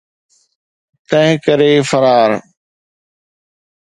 [1.07, 2.31] تنهن ڪري فرار.